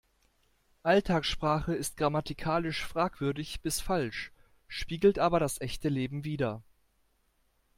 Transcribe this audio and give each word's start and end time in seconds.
Alltagssprache 0.81 1.75
ist 1.75 1.95
grammatikalisch 1.95 2.83
fragwürdig 2.87 3.61
bis 3.61 3.81
falsch, 3.81 4.31
spiegelt 4.67 5.19
aber 5.19 5.39
das 5.39 5.61
echte 5.61 5.89
Leben 5.89 6.23
wider. 6.23 6.63